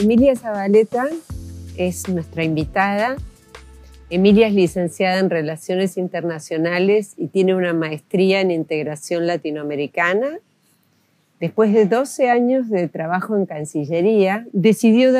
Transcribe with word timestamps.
Emilia 0.00 0.34
Zabaleta 0.34 1.08
es 1.76 2.08
nuestra 2.08 2.42
invitada. 2.42 3.16
Emilia 4.08 4.48
es 4.48 4.54
licenciada 4.54 5.18
en 5.18 5.28
Relaciones 5.28 5.98
Internacionales 5.98 7.12
y 7.18 7.28
tiene 7.28 7.54
una 7.54 7.74
maestría 7.74 8.40
en 8.40 8.50
Integración 8.50 9.26
Latinoamericana. 9.26 10.38
Después 11.40 11.72
de 11.72 11.86
12 11.86 12.30
años 12.30 12.68
de 12.68 12.86
trabajo 12.88 13.36
en 13.36 13.46
Cancillería, 13.46 14.46
decidió 14.52 15.10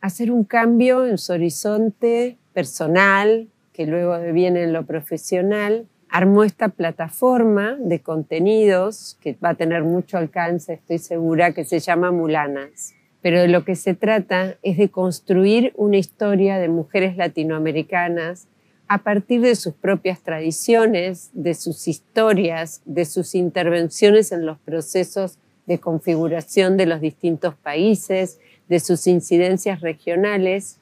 hacer 0.00 0.30
un 0.30 0.44
cambio 0.44 1.04
en 1.04 1.18
su 1.18 1.32
horizonte 1.32 2.38
personal, 2.52 3.48
que 3.72 3.86
luego 3.86 4.18
viene 4.32 4.62
en 4.62 4.72
lo 4.72 4.86
profesional. 4.86 5.86
Armó 6.08 6.44
esta 6.44 6.68
plataforma 6.68 7.76
de 7.80 8.00
contenidos 8.00 9.18
que 9.20 9.36
va 9.44 9.50
a 9.50 9.54
tener 9.54 9.82
mucho 9.82 10.16
alcance, 10.16 10.74
estoy 10.74 10.98
segura, 10.98 11.52
que 11.52 11.64
se 11.64 11.80
llama 11.80 12.12
Mulanas 12.12 12.94
pero 13.26 13.40
de 13.40 13.48
lo 13.48 13.64
que 13.64 13.74
se 13.74 13.94
trata 13.94 14.56
es 14.62 14.76
de 14.76 14.88
construir 14.88 15.72
una 15.74 15.96
historia 15.96 16.58
de 16.58 16.68
mujeres 16.68 17.16
latinoamericanas 17.16 18.46
a 18.86 18.98
partir 18.98 19.40
de 19.40 19.56
sus 19.56 19.74
propias 19.74 20.22
tradiciones, 20.22 21.30
de 21.32 21.54
sus 21.54 21.88
historias, 21.88 22.82
de 22.84 23.04
sus 23.04 23.34
intervenciones 23.34 24.30
en 24.30 24.46
los 24.46 24.60
procesos 24.60 25.40
de 25.66 25.78
configuración 25.78 26.76
de 26.76 26.86
los 26.86 27.00
distintos 27.00 27.54
países, 27.54 28.38
de 28.68 28.80
sus 28.80 29.06
incidencias 29.06 29.80
regionales. 29.80 30.78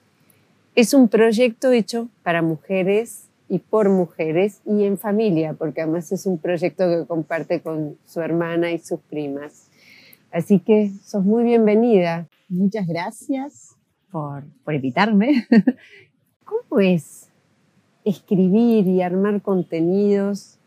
Es 0.75 0.95
un 0.95 1.09
proyecto 1.09 1.73
hecho 1.73 2.09
para 2.23 2.43
mujeres 2.43 3.29
y 3.49 3.59
por 3.59 3.89
mujeres 3.89 4.61
y 4.65 4.85
en 4.85 4.99
familia, 4.99 5.55
porque 5.55 5.83
además 5.83 6.11
es 6.13 6.27
un 6.27 6.39
proyecto 6.39 6.89
que 6.89 7.07
comparte 7.07 7.61
con 7.61 7.97
su 8.05 8.21
hermana 8.21 8.73
y 8.73 8.79
sus 8.79 9.01
primas. 9.01 9.69
Así 10.33 10.59
que 10.59 10.91
sos 11.05 11.25
muy 11.25 11.45
bienvenida. 11.45 12.27
Muchas 12.49 12.87
gracias 12.87 13.77
por, 14.11 14.45
invitarme. 14.67 15.47
¿Cómo 16.45 16.81
es 16.81 17.29
escribir 18.05 18.87
y 18.87 19.03
armar 19.03 19.43
contenidos 19.43 20.59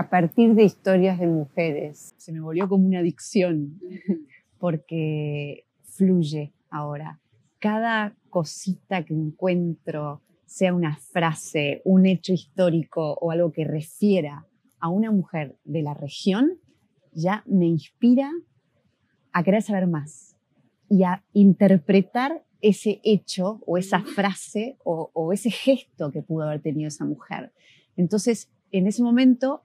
a 0.00 0.08
partir 0.08 0.54
de 0.54 0.64
historias 0.64 1.18
de 1.18 1.26
mujeres? 1.26 2.14
Se 2.16 2.32
me 2.32 2.40
volvió 2.40 2.66
como 2.70 2.86
una 2.86 3.00
adicción 3.00 3.78
porque 4.58 5.66
fluye 5.82 6.54
ahora. 6.70 7.20
Cada 7.58 8.16
cosita 8.30 9.04
que 9.04 9.12
encuentro, 9.12 10.22
sea 10.46 10.72
una 10.72 10.96
frase, 10.96 11.82
un 11.84 12.06
hecho 12.06 12.32
histórico 12.32 13.12
o 13.20 13.30
algo 13.30 13.52
que 13.52 13.66
refiera 13.66 14.46
a 14.78 14.88
una 14.88 15.10
mujer 15.10 15.58
de 15.64 15.82
la 15.82 15.92
región, 15.92 16.58
ya 17.12 17.44
me 17.44 17.66
inspira 17.66 18.30
a 19.32 19.42
querer 19.42 19.60
saber 19.60 19.86
más 19.86 20.34
y 20.88 21.02
a 21.02 21.22
interpretar 21.34 22.42
ese 22.62 23.02
hecho 23.04 23.60
o 23.66 23.76
esa 23.76 24.00
frase 24.00 24.78
o, 24.82 25.30
ese 25.34 25.50
gesto 25.50 26.10
que 26.10 26.22
pudo 26.22 26.44
haber 26.44 26.62
tenido 26.62 26.88
esa 26.88 27.04
mujer. 27.04 27.52
Entonces, 27.98 28.50
en 28.72 28.86
ese 28.86 29.02
momento 29.02 29.62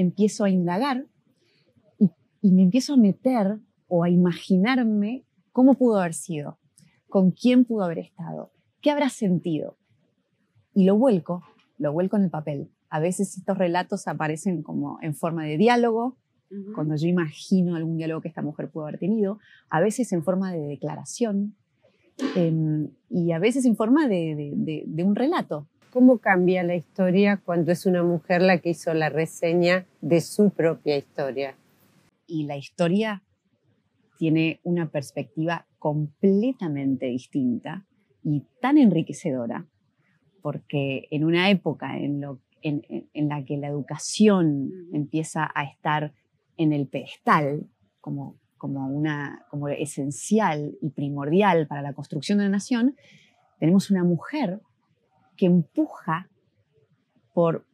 empiezo 0.00 0.44
a 0.44 0.50
indagar 0.50 1.06
y, 1.98 2.10
y 2.40 2.52
me 2.52 2.62
empiezo 2.62 2.94
a 2.94 2.96
meter 2.96 3.58
o 3.88 4.04
a 4.04 4.10
imaginarme 4.10 5.24
cómo 5.50 5.74
pudo 5.74 5.98
haber 5.98 6.14
sido, 6.14 6.58
con 7.08 7.32
quién 7.32 7.64
pudo 7.64 7.82
haber 7.84 7.98
estado, 7.98 8.52
qué 8.80 8.92
habrá 8.92 9.08
sentido. 9.08 9.76
Y 10.72 10.84
lo 10.84 10.96
vuelco, 10.96 11.42
lo 11.78 11.92
vuelco 11.92 12.16
en 12.16 12.24
el 12.24 12.30
papel. 12.30 12.70
A 12.90 13.00
veces 13.00 13.36
estos 13.36 13.58
relatos 13.58 14.06
aparecen 14.06 14.62
como 14.62 14.98
en 15.02 15.14
forma 15.14 15.44
de 15.44 15.56
diálogo, 15.56 16.16
cuando 16.74 16.96
yo 16.96 17.08
imagino 17.08 17.76
algún 17.76 17.98
diálogo 17.98 18.22
que 18.22 18.28
esta 18.28 18.40
mujer 18.40 18.70
pudo 18.70 18.84
haber 18.84 18.98
tenido, 18.98 19.38
a 19.68 19.80
veces 19.80 20.12
en 20.12 20.22
forma 20.22 20.50
de 20.50 20.60
declaración 20.60 21.54
em, 22.36 22.88
y 23.10 23.32
a 23.32 23.38
veces 23.38 23.66
en 23.66 23.76
forma 23.76 24.08
de, 24.08 24.84
de 24.86 25.04
un 25.04 25.14
relato. 25.14 25.66
¿Cómo 25.90 26.18
cambia 26.18 26.62
la 26.62 26.74
historia 26.74 27.40
cuando 27.42 27.72
es 27.72 27.86
una 27.86 28.02
mujer 28.02 28.42
la 28.42 28.58
que 28.58 28.70
hizo 28.70 28.92
la 28.92 29.08
reseña 29.08 29.86
de 30.02 30.20
su 30.20 30.50
propia 30.50 30.98
historia? 30.98 31.56
Y 32.26 32.44
la 32.44 32.58
historia 32.58 33.22
tiene 34.18 34.60
una 34.64 34.90
perspectiva 34.90 35.66
completamente 35.78 37.06
distinta 37.06 37.86
y 38.22 38.44
tan 38.60 38.76
enriquecedora, 38.76 39.66
porque 40.42 41.08
en 41.10 41.24
una 41.24 41.48
época 41.48 41.96
en, 41.96 42.20
lo, 42.20 42.38
en, 42.60 42.82
en, 43.14 43.28
la 43.28 43.44
que 43.46 43.56
la 43.56 43.68
educación 43.68 44.70
empieza 44.92 45.50
a 45.54 45.64
estar 45.64 46.12
en 46.58 46.74
el 46.74 46.86
pedestal 46.86 47.66
como, 48.02 48.36
como, 48.58 48.88
una, 48.88 49.46
como 49.48 49.68
esencial 49.68 50.76
y 50.82 50.90
primordial 50.90 51.66
para 51.66 51.80
la 51.80 51.94
construcción 51.94 52.38
de 52.38 52.44
la 52.44 52.50
nación, 52.50 52.94
tenemos 53.58 53.90
una 53.90 54.04
mujer 54.04 54.60
que 55.38 55.46
empuja 55.46 56.28
por, 57.32 57.64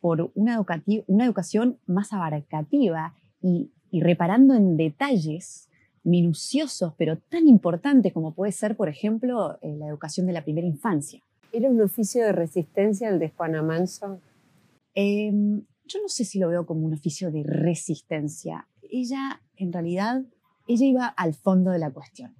por 0.00 0.30
una, 0.36 0.64
una 1.08 1.24
educación 1.24 1.78
más 1.86 2.12
abarcativa 2.12 3.14
y, 3.42 3.72
y 3.90 4.00
reparando 4.00 4.54
en 4.54 4.76
detalles 4.76 5.68
minuciosos, 6.04 6.92
pero 6.96 7.16
tan 7.16 7.48
importantes 7.48 8.12
como 8.12 8.34
puede 8.34 8.52
ser, 8.52 8.76
por 8.76 8.88
ejemplo, 8.88 9.58
eh, 9.62 9.74
la 9.76 9.88
educación 9.88 10.26
de 10.26 10.34
la 10.34 10.44
primera 10.44 10.66
infancia. 10.66 11.22
¿Era 11.52 11.70
un 11.70 11.80
oficio 11.80 12.22
de 12.24 12.32
resistencia 12.32 13.08
el 13.08 13.18
de 13.18 13.30
Juana 13.30 13.62
Manso? 13.62 14.20
Em, 14.94 15.62
yo 15.86 16.02
no 16.02 16.08
sé 16.08 16.24
si 16.24 16.38
lo 16.38 16.48
veo 16.48 16.66
como 16.66 16.86
un 16.86 16.94
oficio 16.94 17.30
de 17.30 17.42
resistencia. 17.42 18.68
Ella, 18.82 19.40
en 19.56 19.72
realidad, 19.72 20.22
ella 20.68 20.86
iba 20.86 21.06
al 21.06 21.34
fondo 21.34 21.70
de 21.70 21.78
la 21.78 21.90
cuestión. 21.90 22.34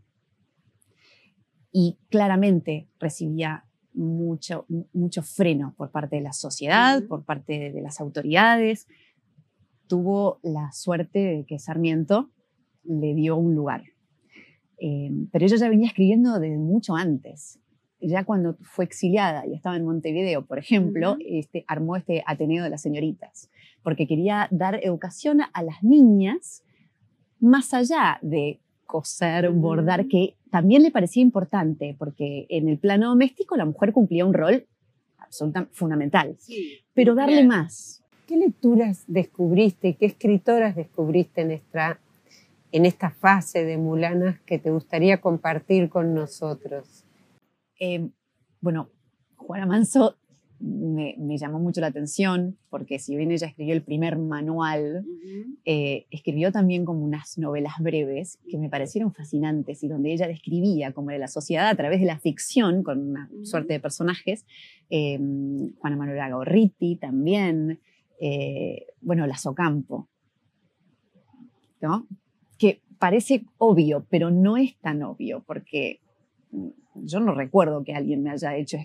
Y 1.72 1.98
claramente 2.10 2.86
recibía 2.98 3.63
mucho, 3.94 4.66
mucho 4.92 5.22
freno 5.22 5.74
por 5.76 5.90
parte 5.90 6.16
de 6.16 6.22
la 6.22 6.32
sociedad, 6.32 7.02
por 7.06 7.24
parte 7.24 7.70
de, 7.72 7.80
las 7.80 8.00
autoridades. 8.00 8.86
Tuvo 9.86 10.40
la 10.42 10.72
suerte 10.72 11.18
de 11.18 11.44
que 11.46 11.58
Sarmiento 11.58 12.30
le 12.84 13.14
dio 13.14 13.36
un 13.36 13.54
lugar. 13.54 13.84
Eh, 14.78 15.10
pero 15.30 15.46
ella 15.46 15.56
ya 15.56 15.68
venía 15.68 15.86
escribiendo 15.86 16.38
desde 16.38 16.58
mucho 16.58 16.96
antes 16.96 17.60
ya 18.08 18.24
cuando 18.24 18.56
fue 18.60 18.84
exiliada 18.84 19.46
y 19.46 19.54
estaba 19.54 19.76
en 19.76 19.84
Montevideo, 19.84 20.44
por 20.46 20.58
ejemplo, 20.58 21.16
este, 21.20 21.64
armó 21.66 21.96
este 21.96 22.22
Ateneo 22.26 22.64
de 22.64 22.70
las 22.70 22.82
Señoritas, 22.82 23.50
porque 23.82 24.06
quería 24.06 24.48
dar 24.50 24.80
educación 24.82 25.40
a 25.52 25.62
las 25.62 25.82
niñas 25.82 26.64
más 27.40 27.74
allá 27.74 28.18
de 28.22 28.60
coser, 28.86 29.50
bordar, 29.50 30.06
que 30.08 30.36
también 30.50 30.82
le 30.82 30.90
parecía 30.90 31.22
importante, 31.22 31.96
porque 31.98 32.46
en 32.48 32.68
el 32.68 32.78
plano 32.78 33.08
doméstico 33.08 33.56
la 33.56 33.64
mujer 33.64 33.92
cumplía 33.92 34.24
un 34.24 34.34
rol 34.34 34.66
absolutamente 35.18 35.74
fundamental, 35.74 36.36
pero 36.92 37.14
darle 37.14 37.44
más. 37.44 38.02
¿Qué 38.26 38.36
lecturas 38.36 39.04
descubriste, 39.06 39.96
qué 39.96 40.06
escritoras 40.06 40.76
descubriste 40.76 41.42
en 41.42 41.50
esta, 41.50 42.00
en 42.72 42.86
esta 42.86 43.10
fase 43.10 43.64
de 43.64 43.76
Mulanas 43.76 44.40
que 44.40 44.58
te 44.58 44.70
gustaría 44.70 45.20
compartir 45.20 45.90
con 45.90 46.14
nosotros? 46.14 47.04
Eh, 47.78 48.08
bueno, 48.60 48.88
Juana 49.36 49.66
Manso 49.66 50.16
me, 50.64 51.36
llamó 51.36 51.58
mucho 51.58 51.80
la 51.80 51.88
atención 51.88 52.56
porque 52.70 52.98
si 52.98 53.16
bien 53.16 53.30
ella 53.30 53.46
escribió 53.46 53.74
el 53.74 53.82
primer 53.82 54.16
manual, 54.16 55.04
eh, 55.64 56.06
escribió 56.10 56.52
también 56.52 56.84
como 56.84 57.04
unas 57.04 57.36
novelas 57.36 57.74
breves 57.80 58.38
que 58.48 58.56
me 58.56 58.70
parecieron 58.70 59.12
fascinantes 59.12 59.82
y 59.82 59.88
donde 59.88 60.12
ella 60.12 60.26
describía 60.26 60.92
como 60.92 61.10
de 61.10 61.18
la 61.18 61.28
sociedad 61.28 61.68
a 61.68 61.74
través 61.74 62.00
de 62.00 62.06
la 62.06 62.18
ficción 62.18 62.82
con 62.82 63.10
una 63.10 63.30
suerte 63.42 63.74
de 63.74 63.80
personajes. 63.80 64.46
Eh, 64.88 65.18
Juana 65.78 65.96
Manuela 65.96 66.30
Gorriti 66.30 66.96
también, 66.96 67.80
bueno, 69.02 69.26
La 69.26 69.36
Socampo, 69.36 70.08
¿no? 71.82 72.06
que 72.56 72.80
parece 72.98 73.44
obvio, 73.58 74.06
pero 74.08 74.30
no 74.30 74.56
es 74.56 74.76
tan 74.78 75.02
obvio 75.02 75.42
porque 75.46 76.00
yo 76.94 77.20
no 77.20 77.34
recuerdo 77.34 77.84
que 77.84 77.94
alguien 77.94 78.22
me 78.22 78.30
haya 78.30 78.56
hecho 78.56 78.78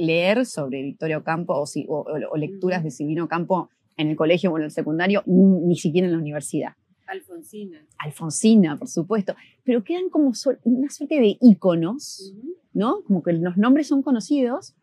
leer 0.00 0.46
sobre 0.46 0.82
Victoria 0.82 1.18
Ocampo 1.18 1.54
o, 1.54 1.64
o, 1.88 2.36
lecturas 2.36 2.82
de 2.82 2.90
Silvino 2.90 3.28
Campo 3.28 3.70
en 3.96 4.08
el 4.08 4.16
colegio 4.16 4.52
o 4.52 4.58
en 4.58 4.64
el 4.64 4.70
secundario, 4.70 5.22
ni 5.26 5.76
siquiera 5.76 6.06
en 6.06 6.12
la 6.12 6.18
universidad. 6.18 6.72
Alfonsina. 7.06 7.84
Alfonsina, 7.98 8.78
por 8.78 8.88
supuesto. 8.88 9.34
Pero 9.64 9.84
quedan 9.84 10.08
como 10.10 10.32
una 10.64 10.90
suerte 10.90 11.20
de 11.20 11.36
íconos, 11.40 12.32
¿no? 12.72 13.02
Como 13.02 13.22
que 13.22 13.32
los 13.32 13.56
nombres 13.56 13.88
son 13.88 14.02
conocidos, 14.02 14.74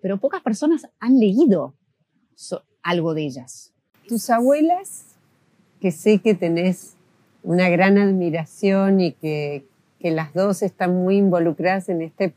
pero 0.00 0.18
pocas 0.18 0.42
personas 0.42 0.88
han 1.00 1.18
leído 1.18 1.74
algo 2.82 3.14
de 3.14 3.24
ellas. 3.24 3.74
Tus 4.08 4.30
abuelas, 4.30 5.16
que 5.80 5.90
sé 5.90 6.20
que 6.20 6.34
tenés 6.34 6.96
una 7.42 7.68
gran 7.68 7.98
admiración 7.98 9.00
y 9.00 9.12
que 9.12 9.66
que 9.98 10.10
las 10.10 10.32
dos 10.34 10.62
están 10.62 10.94
muy 10.94 11.16
involucradas 11.16 11.88
en 11.88 12.02
este, 12.02 12.34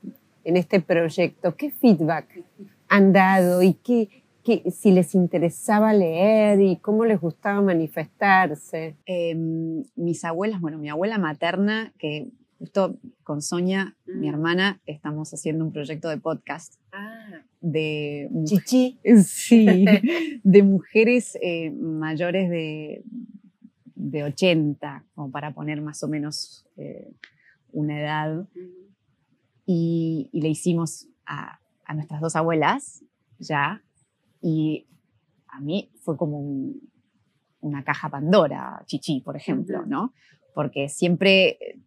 en 0.49 0.57
este 0.57 0.81
proyecto. 0.81 1.55
¿Qué 1.55 1.69
feedback 1.69 2.43
han 2.87 3.13
dado 3.13 3.61
y 3.61 3.75
qué, 3.75 4.23
si 4.71 4.91
les 4.91 5.13
interesaba 5.13 5.93
leer 5.93 6.59
y 6.59 6.77
cómo 6.77 7.05
les 7.05 7.21
gustaba 7.21 7.61
manifestarse? 7.61 8.95
Em, 9.05 9.83
mis 9.95 10.25
abuelas, 10.25 10.59
bueno, 10.59 10.79
mi 10.79 10.89
abuela 10.89 11.19
materna, 11.19 11.93
que 11.99 12.29
justo 12.57 12.97
con 13.23 13.43
Sonia, 13.43 13.95
mi 14.07 14.27
mm. 14.27 14.33
hermana, 14.33 14.81
estamos 14.87 15.31
haciendo 15.33 15.63
un 15.63 15.71
proyecto 15.71 16.09
de 16.09 16.17
podcast. 16.17 16.75
Ah. 16.91 17.43
De 17.61 18.29
Chichi. 18.45 18.97
Sí, 19.23 19.85
de 20.43 20.63
mujeres 20.63 21.37
eh, 21.41 21.69
mayores 21.71 22.49
de, 22.49 23.03
de 23.95 24.23
80, 24.23 25.05
como 25.13 25.29
para 25.29 25.53
poner 25.53 25.81
más 25.81 26.01
o 26.03 26.07
menos 26.07 26.65
eh, 26.75 27.11
una 27.71 27.99
edad. 27.99 28.47
Y, 29.71 30.31
le 30.33 30.49
hicimos 30.49 31.07
a, 31.27 31.59
a, 31.85 31.93
nuestras 31.93 32.21
dos 32.21 32.35
abuelas 32.35 33.03
ya. 33.37 33.83
Y 34.41 34.87
a 35.47 35.59
mí 35.61 35.91
fue 36.01 36.17
como 36.17 36.73
una 37.61 37.83
caja 37.83 38.09
Pandora, 38.09 38.81
Chichi, 38.87 39.21
por 39.21 39.37
ejemplo, 39.37 39.85
¿no? 39.85 40.11
Porque 40.55 40.89
siempre 40.89 41.49
eh, 41.49 41.79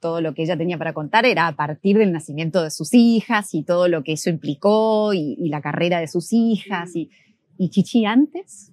todo 0.00 0.20
lo 0.20 0.34
que 0.34 0.42
ella 0.42 0.56
tenía 0.56 0.78
para 0.78 0.92
contar 0.92 1.26
era 1.26 1.46
a 1.46 1.54
partir 1.54 1.96
del 1.96 2.12
nacimiento 2.12 2.60
de 2.60 2.72
sus 2.72 2.92
hijas 2.92 3.54
y 3.54 3.62
todo 3.62 3.86
lo 3.86 4.02
que 4.02 4.14
eso 4.14 4.30
implicó 4.30 5.12
y, 5.14 5.48
la 5.48 5.60
carrera 5.60 6.00
de 6.00 6.08
sus 6.08 6.32
hijas 6.32 6.96
y, 6.96 7.10
y 7.56 7.70
Chichi 7.70 8.04
antes, 8.04 8.72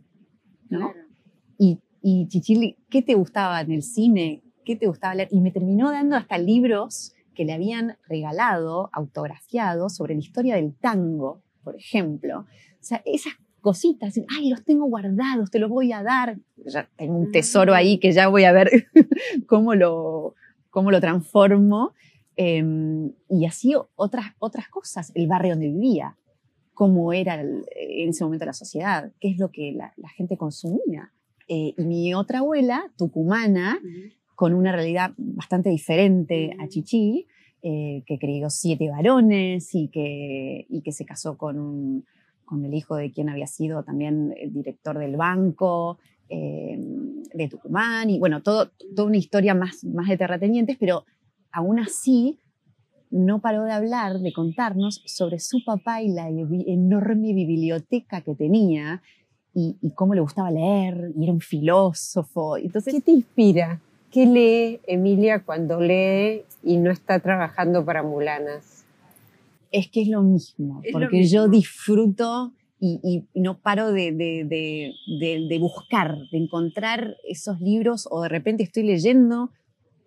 ¿no? 0.70 0.92
Y, 1.60 1.80
y 2.02 2.28
Chichi, 2.30 2.78
¿qué 2.90 3.04
te 3.04 3.14
gustaba 3.14 3.62
en 3.62 3.72
el 3.72 3.84
cine? 3.84 4.42
¿Qué 4.64 4.76
te 4.76 4.88
gustaba 4.88 5.14
leer? 5.14 5.30
Y 5.32 5.40
me 5.40 5.52
terminó 5.52 5.92
dando 5.92 6.16
hasta 6.16 6.40
libros 6.40 7.15
que 7.36 7.46
le 7.46 7.54
habían 7.54 7.98
regalado, 8.08 8.90
autografiados, 8.94 9.96
sobre 9.96 10.16
la 10.16 10.22
historia 10.22 10.56
del 10.56 10.74
tango, 10.74 11.42
por 11.64 11.76
ejemplo. 11.76 12.40
O 12.40 12.84
sea, 12.84 13.02
esas 13.06 13.34
cositas, 13.62 14.14
ay, 14.30 14.50
los 14.50 14.64
tengo 14.64 14.86
guardados, 14.86 15.52
te 15.52 15.60
los 15.60 15.70
voy 15.70 15.92
a 15.92 16.04
dar. 16.04 16.38
Ya 16.58 16.90
tengo 16.96 17.18
un 17.18 17.32
tesoro 17.32 17.74
ahí 17.74 18.00
que 18.00 18.12
ya 18.12 18.28
voy 18.28 18.46
a 18.46 18.52
ver 18.52 18.70
cómo 19.48 19.76
lo, 19.76 20.36
cómo 20.70 20.92
lo 20.92 21.00
transformo. 21.00 21.94
Em, 22.38 23.14
y 23.30 23.46
así 23.46 23.74
otras, 23.96 24.26
otras 24.40 24.68
cosas, 24.68 25.12
el 25.16 25.28
barrio 25.28 25.54
donde 25.54 25.70
vivía, 25.70 26.18
cómo 26.74 27.14
era 27.14 27.42
en 27.42 27.64
ese 28.10 28.24
momento 28.24 28.46
la 28.46 28.54
sociedad, 28.54 29.12
qué 29.20 29.30
es 29.30 29.40
lo 29.40 29.50
que 29.50 29.72
la, 29.72 30.10
gente 30.10 30.38
consumía. 30.38 31.12
Eh, 31.48 31.74
y 31.78 31.86
mi 31.86 32.14
otra 32.14 32.40
abuela, 32.40 32.92
tucumana, 32.98 33.80
con 34.36 34.54
una 34.54 34.72
realidad 34.72 35.12
bastante 35.18 35.70
diferente 35.70 36.56
a 36.60 36.68
Chichi, 36.68 37.26
eh, 37.62 38.04
que 38.06 38.20
crió 38.20 38.50
siete 38.50 38.90
varones 38.90 39.74
y 39.74 39.88
que, 39.88 40.66
y 40.70 40.82
que 40.82 40.92
se 40.92 41.06
casó 41.06 41.38
con, 41.38 42.06
con 42.44 42.64
el 42.64 42.74
hijo 42.74 42.96
de 42.96 43.12
quien 43.12 43.30
había 43.30 43.48
sido 43.48 43.84
también 43.84 44.36
el 44.38 44.54
director 44.54 45.00
del 45.00 45.18
banco, 45.18 45.98
eh, 46.30 46.78
de 47.34 47.48
Tucumán, 47.48 48.10
y 48.10 48.20
bueno, 48.20 48.42
todo, 48.42 48.72
toda 48.96 49.08
una 49.08 49.18
historia 49.18 49.54
más, 49.54 49.84
más 49.84 50.08
de 50.08 50.18
terratenientes, 50.18 50.78
pero 50.80 51.06
aún 51.52 51.80
así 51.80 52.40
no 53.12 53.40
paró 53.40 53.64
de 53.64 53.72
hablar, 53.72 54.20
de 54.20 54.34
contarnos 54.34 55.02
sobre 55.06 55.40
su 55.40 55.64
papá 55.64 56.02
y 56.02 56.10
la 56.10 56.28
enorme 56.30 57.34
biblioteca 57.34 58.22
que 58.22 58.36
tenía 58.36 59.02
y, 59.54 59.78
cómo 59.96 60.14
le 60.14 60.22
gustaba 60.22 60.52
leer, 60.52 61.14
y 61.18 61.24
era 61.24 61.32
un 61.32 61.40
filósofo. 61.40 62.58
Entonces, 62.58 62.94
¿Qué 62.94 63.02
te 63.02 63.12
inspira? 63.12 63.82
¿Qué 64.16 64.26
lee 64.26 64.80
Emilia 64.88 65.44
cuando 65.44 65.82
lee 65.82 66.44
y 66.64 66.78
no 66.78 66.90
está 66.90 67.20
trabajando 67.20 67.84
para 67.84 68.02
Mulanas? 68.02 68.86
Es 69.74 69.90
que 69.90 70.04
es 70.04 70.08
lo 70.08 70.22
mismo, 70.22 70.82
porque 70.94 71.28
yo 71.28 71.50
disfruto 71.50 72.54
y, 72.80 73.26
no 73.34 73.60
paro 73.60 73.92
de, 73.92 74.14
de, 74.14 75.58
buscar, 75.60 76.16
de 76.32 76.38
encontrar 76.38 77.18
esos 77.28 77.60
libros 77.60 78.08
o 78.10 78.22
de 78.22 78.30
repente 78.30 78.64
estoy 78.64 78.84
leyendo 78.84 79.52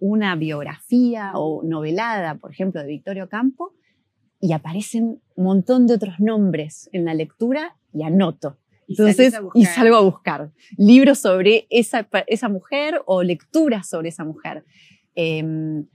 una 0.00 0.36
biografía 0.36 1.32
o 1.34 1.62
novelada, 1.62 2.36
por 2.36 2.50
ejemplo, 2.50 2.80
de 2.80 2.86
Victorio 2.86 3.28
Campo, 3.28 3.74
y 4.40 4.52
aparecen 4.52 5.20
un 5.34 5.44
montón 5.44 5.86
de 5.86 5.92
otros 5.92 6.18
nombres 6.18 6.88
en 6.94 7.04
la 7.04 7.12
lectura 7.12 7.76
y 7.92 8.04
anoto. 8.04 8.56
Entonces, 8.88 9.38
y 9.54 9.66
salgo 9.66 9.96
a 9.96 10.00
buscar 10.00 10.50
libros 10.76 11.18
sobre 11.18 11.66
esa, 11.68 12.08
esa 12.26 12.48
mujer 12.48 13.02
o 13.06 13.22
lecturas 13.22 13.88
sobre 13.88 14.08
esa 14.08 14.24
mujer. 14.24 14.64
Em, 15.14 15.86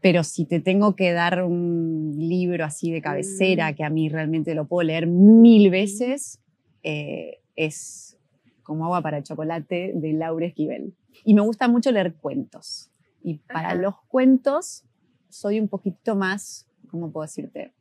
pero 0.00 0.22
si 0.22 0.44
te 0.44 0.60
tengo 0.60 0.94
que 0.94 1.12
dar 1.12 1.42
un 1.42 2.14
libro 2.16 2.64
así 2.64 2.92
de 2.92 3.02
cabecera, 3.02 3.72
mm. 3.72 3.74
que 3.74 3.84
a 3.84 3.90
mí 3.90 4.08
realmente 4.08 4.54
lo 4.54 4.68
puedo 4.68 4.86
leer 4.86 5.06
mil 5.06 5.70
veces, 5.70 6.40
eh, 6.82 7.40
es 7.56 8.16
Como 8.62 8.84
agua 8.84 9.00
para 9.00 9.18
el 9.18 9.24
chocolate 9.24 9.92
de 9.94 10.12
Laura 10.12 10.46
Esquivel. 10.46 10.94
Y 11.24 11.34
me 11.34 11.40
gusta 11.40 11.68
mucho 11.68 11.90
leer 11.90 12.14
cuentos. 12.14 12.90
Y 13.22 13.38
para 13.38 13.74
los 13.74 13.94
cuentos 14.08 14.84
soy 15.28 15.58
un 15.58 15.68
poquito 15.68 16.14
más, 16.16 16.68
¿cómo 16.88 17.10
puedo 17.10 17.22
decirte? 17.22 17.72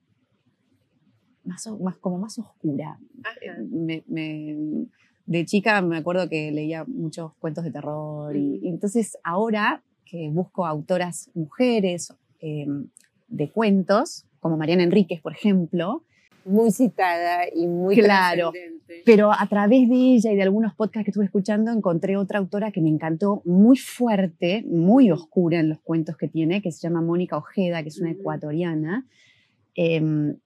Más, 1.45 1.67
más 1.79 1.97
como 1.97 2.17
más 2.17 2.37
oscura. 2.39 2.99
de 5.25 5.45
chica 5.45 5.81
me 5.81 5.97
acuerdo 5.97 6.27
que 6.27 6.51
leía 6.51 6.83
muchos 6.85 7.33
cuentos 7.35 7.63
de 7.63 7.71
terror 7.71 8.35
y 8.35 8.67
entonces 8.67 9.17
ahora 9.23 9.83
que 10.05 10.29
busco 10.29 10.65
autoras 10.65 11.29
mujeres 11.33 12.13
em, 12.39 12.87
de 13.27 13.49
cuentos, 13.49 14.25
como 14.39 14.55
Mariana 14.55 14.83
Enríquez, 14.83 15.21
por 15.21 15.33
ejemplo. 15.33 16.03
Muy 16.45 16.71
citada 16.71 17.45
y 17.51 17.65
muy 17.65 17.95
claro. 17.95 18.53
Pero 19.03 19.31
a 19.31 19.47
través 19.47 19.89
de 19.89 19.95
ella 19.95 20.31
y 20.31 20.35
de 20.35 20.43
algunos 20.43 20.75
podcasts 20.75 21.05
que 21.05 21.11
estuve 21.11 21.25
escuchando, 21.25 21.71
encontré 21.71 22.17
otra 22.17 22.37
autora 22.37 22.71
que 22.71 22.81
me 22.81 22.89
encantó, 22.89 23.41
muy 23.45 23.77
fuerte, 23.77 24.63
muy 24.67 25.09
oscura 25.09 25.59
en 25.59 25.69
los 25.69 25.79
cuentos 25.79 26.17
que 26.17 26.27
tiene, 26.27 26.61
que 26.61 26.71
se 26.71 26.81
llama 26.81 27.01
Mónica 27.01 27.35
Ojeda, 27.35 27.81
que 27.81 27.89
es 27.89 27.99
una 27.99 28.11
ecuatoriana. 28.11 29.07
Em, 29.73 30.37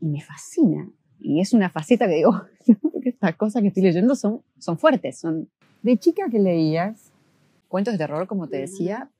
y 0.00 0.06
me 0.06 0.20
fascina. 0.20 0.90
Y 1.20 1.40
es 1.40 1.52
una 1.52 1.70
faceta 1.70 2.06
que 2.06 2.14
digo, 2.14 2.42
estas 3.04 3.36
cosas 3.36 3.62
que 3.62 3.68
estoy 3.68 3.82
leyendo 3.82 4.14
son, 4.14 4.42
son 4.58 4.78
fuertes. 4.78 5.18
Son... 5.18 5.48
¿De 5.82 5.96
chica 5.96 6.28
que 6.30 6.38
leías? 6.38 7.12
cuentos 7.68 7.94
de 7.94 7.98
terror, 7.98 8.26
como 8.26 8.48
te 8.48 8.58
decía, 8.58 9.10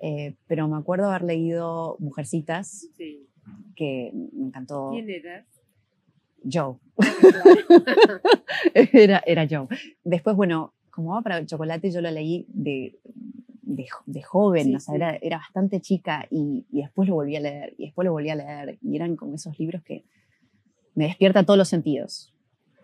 eh, 0.00 0.34
pero 0.46 0.68
me 0.68 0.76
acuerdo 0.76 1.08
haber 1.08 1.22
leído 1.22 1.96
Mujercitas, 2.00 2.88
que 3.76 4.10
me 4.12 4.46
encantó. 4.46 4.90
¿Quién 4.90 5.08
eras? 5.08 5.46
Joe. 6.44 6.76
era, 8.74 9.22
era 9.24 9.46
Joe. 9.48 9.68
Después, 10.04 10.36
bueno, 10.36 10.74
como 10.90 11.12
va 11.12 11.22
para 11.22 11.38
el 11.38 11.46
chocolate, 11.46 11.90
yo 11.90 12.00
lo 12.00 12.10
leí 12.10 12.44
de, 12.48 12.98
de, 13.74 14.22
joven, 14.22 14.76
o 14.76 14.80
sea, 14.80 14.94
era, 14.94 15.16
era, 15.20 15.38
bastante 15.38 15.80
chica 15.80 16.26
y, 16.30 16.66
y, 16.70 16.82
después 16.82 17.08
lo 17.08 17.14
volví 17.14 17.36
a 17.36 17.40
leer, 17.40 17.74
y 17.78 17.86
después 17.86 18.04
lo 18.04 18.12
volví 18.12 18.30
a 18.30 18.36
leer, 18.36 18.78
y 18.82 18.96
eran 18.96 19.16
como 19.16 19.34
esos 19.34 19.58
libros 19.58 19.82
que 19.82 20.04
me 20.94 21.04
despierta 21.04 21.44
todos 21.44 21.58
los 21.58 21.68
sentidos. 21.68 22.32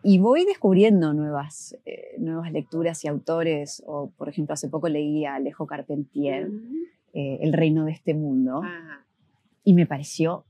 Y 0.03 0.19
voy 0.19 0.45
descubriendo 0.45 1.13
nuevas, 1.13 1.77
eh, 1.85 2.15
nuevas 2.19 2.53
lecturas 2.53 3.05
y 3.05 3.09
autores, 3.09 3.83
o 3.87 4.11
por 4.17 4.29
ejemplo 4.29 4.55
hace 4.55 4.69
poco 4.69 4.89
leí 4.89 5.25
a 5.25 5.37
Alejo 5.37 5.67
Carpentier, 5.67 6.51
eh, 7.13 7.39
El 7.41 7.53
reino 7.53 7.85
de 7.85 7.93
este 7.93 8.15
mundo, 8.15 8.63
y 9.65 9.75
me 9.75 9.87
pareció 9.87 10.45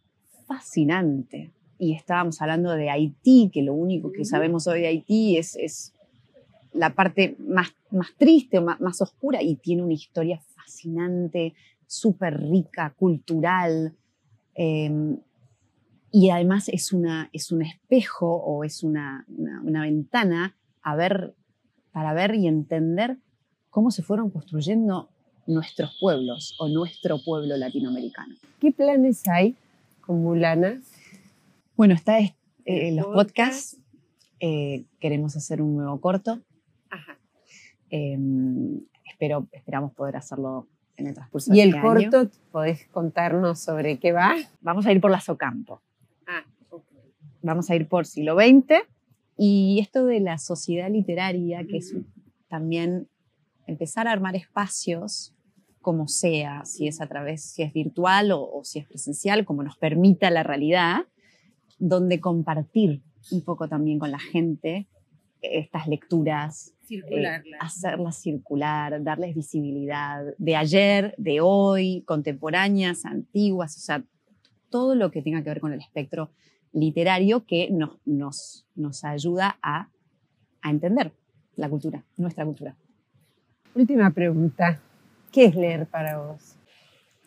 fascinante. 0.47 1.51
Y 1.79 1.95
estábamos 1.95 2.43
hablando 2.43 2.73
de 2.73 2.91
Haití, 2.91 3.51
que 3.53 3.63
lo 3.63 3.73
único 3.73 4.13
que 4.13 4.25
sabemos 4.25 4.67
hoy 4.67 4.81
de 4.81 4.89
Haití 4.89 5.39
es, 5.39 5.57
es 5.57 5.95
la 6.73 6.95
parte 6.95 7.37
más, 7.39 7.75
más 7.91 8.15
triste 8.17 8.59
o 8.59 8.63
más, 8.63 8.81
más 8.81 9.01
oscura, 9.01 9.43
y 9.43 9.57
tiene 9.57 9.83
una 9.83 9.95
historia 9.95 10.41
fascinante, 10.55 11.55
súper 11.87 12.41
rica, 12.41 12.95
cultural. 12.97 13.95
Em, 14.55 15.19
y 16.11 16.31
además 16.31 16.69
es, 16.69 16.93
una, 16.93 17.29
es 17.33 17.51
un 17.51 17.63
espejo 17.63 18.35
o 18.35 18.65
es 18.65 18.83
una, 18.83 19.27
una, 19.29 19.83
ventana 19.83 20.57
a 20.83 20.97
ver, 20.97 21.35
para 21.93 22.13
ver 22.15 22.35
y 22.35 22.47
entender 22.47 23.19
cómo 23.71 23.91
se 23.91 24.03
fueron 24.03 24.31
construyendo 24.31 25.11
nuestros 25.47 25.97
pueblos 26.01 26.55
o 26.59 26.69
nuestro 26.69 27.19
pueblo 27.23 27.57
latinoamericano. 27.57 28.37
¿Qué 28.61 28.73
planes 28.73 29.27
hay 29.29 29.57
con 30.01 30.23
Mulana? 30.23 30.81
Bueno, 31.77 31.95
está 31.95 32.19
eh, 32.21 32.93
los 32.93 33.07
podcasts. 33.07 33.77
Eh, 34.41 34.85
queremos 35.01 35.37
hacer 35.37 35.61
un 35.63 35.77
nuevo 35.77 36.01
corto. 36.01 36.41
Em, 37.91 38.81
espero, 39.05 39.47
esperamos 39.53 39.93
poder 39.95 40.17
hacerlo 40.17 40.67
en 40.97 41.07
el 41.07 41.15
transcurso 41.15 41.55
¿Y 41.55 41.61
el 41.61 41.81
corto, 41.81 42.31
podés 42.51 42.87
contarnos 42.89 43.61
sobre 43.61 43.99
qué 43.99 44.13
va? 44.13 44.35
Vamos 44.61 44.87
a 44.87 44.93
ir 44.93 45.01
por 45.01 45.11
la 45.11 45.21
Socampo. 45.21 45.81
Vamos 47.41 47.71
a 47.71 47.77
ir 47.77 47.87
por 47.87 48.05
siglo 48.05 48.35
XX, 48.35 48.83
y 49.39 49.79
esto 49.81 50.05
de 50.05 50.19
la 50.19 50.37
sociedad 50.39 50.91
literaria, 50.91 51.65
que 51.65 51.77
es 51.77 51.95
también 52.49 53.09
empezar 53.69 54.09
a 54.09 54.13
armar 54.13 54.35
espacios 54.35 55.33
como 55.81 56.09
sea, 56.09 56.65
si 56.65 56.89
es 56.89 57.01
a 57.01 57.07
través, 57.07 57.43
si 57.43 57.63
es 57.63 57.73
virtual 57.73 58.33
o, 58.33 58.61
si 58.65 58.81
es 58.81 58.87
presencial, 58.87 59.45
como 59.45 59.63
nos 59.63 59.77
permita 59.77 60.29
la 60.31 60.43
realidad, 60.43 61.07
donde 61.79 62.21
compartir 62.21 63.01
un 63.31 63.43
poco 63.43 63.69
también 63.69 64.01
con 64.01 64.11
la 64.11 64.19
gente 64.19 64.89
estas 65.41 65.87
lecturas, 65.87 66.75
eh, 66.91 67.43
hacerlas 67.61 68.17
circular, 68.17 69.03
darles 69.03 69.35
visibilidad 69.35 70.25
de 70.39 70.57
ayer, 70.57 71.15
de 71.19 71.41
hoy, 71.41 72.03
contemporáneas, 72.07 73.05
antiguas, 73.05 73.77
o 73.77 73.81
sea, 73.81 74.05
todo 74.71 74.95
lo 74.95 75.11
que 75.11 75.23
tenga 75.23 75.43
que 75.43 75.51
ver 75.51 75.61
con 75.61 75.73
el 75.73 75.81
espectro 75.81 76.31
literario 76.73 77.47
que 77.47 77.71
nos, 77.71 77.99
nos, 78.05 78.67
nos 78.75 79.05
ayuda 79.05 79.59
a, 79.63 79.89
a 80.63 80.71
entender 80.71 81.13
la 81.57 81.69
cultura, 81.69 82.05
nuestra 82.17 82.45
cultura. 82.45 82.77
Última 83.75 84.11
pregunta. 84.11 84.81
¿Qué 85.33 85.47
es 85.47 85.55
leer 85.55 85.87
para 85.87 86.19
vos? 86.19 86.57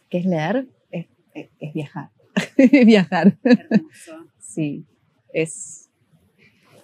¿Qué 0.09 0.19
es 0.19 0.25
leer? 0.25 0.67
Es, 0.89 1.73
viajar. 1.73 2.09
viajar. 2.85 3.37
Hermoso. 3.43 4.27
Sí. 4.39 4.85
Es. 5.31 5.89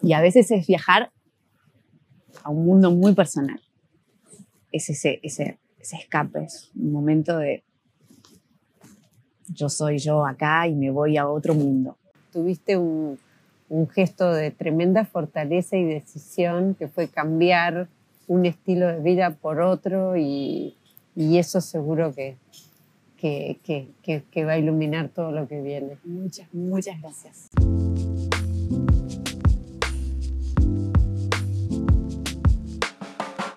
Y 0.02 0.14
a 0.14 0.22
veces 0.22 0.52
es 0.52 0.68
viajar 0.68 1.12
a 2.44 2.50
un 2.50 2.66
mundo 2.66 2.92
muy 2.92 3.14
personal. 3.14 3.62
Es 4.72 4.90
ese, 4.90 5.20
ese, 5.24 5.58
ese 5.80 5.96
escape, 5.98 6.44
es 6.44 6.72
un 6.76 6.92
momento 6.92 7.38
de 7.38 7.64
yo 9.48 9.70
soy 9.70 9.98
yo 9.98 10.26
acá 10.26 10.68
y 10.68 10.76
me 10.76 10.92
voy 10.92 11.18
a 11.18 11.28
otro 11.28 11.54
mundo. 11.54 11.98
Tuviste 12.32 12.78
un, 12.78 13.18
un 13.70 13.88
gesto 13.88 14.34
de 14.34 14.52
tremenda 14.52 15.06
fortaleza 15.06 15.78
y 15.78 15.84
decisión 15.86 16.76
que 16.76 16.88
fue 16.88 17.08
cambiar 17.08 17.88
un 18.28 18.46
estilo 18.46 18.88
de 18.88 19.00
vida 19.00 19.32
por 19.32 19.62
otro 19.62 20.18
y, 20.18 20.76
eso 21.16 21.62
seguro 21.62 22.14
que, 22.14 22.38
que, 23.18 23.58
que, 24.04 24.46
va 24.46 24.52
a 24.52 24.58
iluminar 24.60 25.10
todo 25.10 25.32
lo 25.32 25.48
que 25.48 25.62
viene. 25.62 25.98
Muchas, 26.04 26.54
muchas 26.54 27.02
gracias. 27.02 27.50